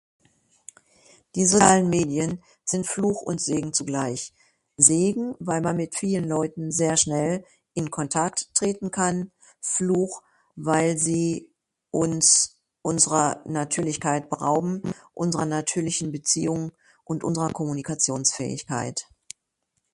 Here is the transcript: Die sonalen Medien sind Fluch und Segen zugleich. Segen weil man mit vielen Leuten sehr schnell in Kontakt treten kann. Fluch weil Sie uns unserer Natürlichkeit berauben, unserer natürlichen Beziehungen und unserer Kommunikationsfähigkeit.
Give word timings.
Die 1.35 1.45
sonalen 1.45 1.87
Medien 1.91 2.41
sind 2.65 2.87
Fluch 2.87 3.21
und 3.21 3.39
Segen 3.39 3.71
zugleich. 3.71 4.33
Segen 4.75 5.35
weil 5.37 5.61
man 5.61 5.77
mit 5.77 5.95
vielen 5.95 6.27
Leuten 6.27 6.71
sehr 6.71 6.97
schnell 6.97 7.45
in 7.75 7.91
Kontakt 7.91 8.51
treten 8.55 8.89
kann. 8.89 9.31
Fluch 9.61 10.23
weil 10.55 10.97
Sie 10.97 11.51
uns 11.91 12.57
unserer 12.81 13.43
Natürlichkeit 13.45 14.27
berauben, 14.27 14.81
unserer 15.13 15.45
natürlichen 15.45 16.11
Beziehungen 16.11 16.71
und 17.03 17.23
unserer 17.23 17.51
Kommunikationsfähigkeit. 17.51 19.07